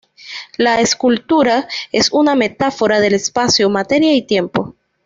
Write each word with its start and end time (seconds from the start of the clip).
La 0.57 0.79
escultura 0.81 1.67
es 1.91 2.11
una 2.11 2.33
metáfora 2.33 2.99
del 2.99 3.13
espacio, 3.13 3.69
materia 3.69 4.15
y 4.15 4.23
tiempo. 4.23 4.73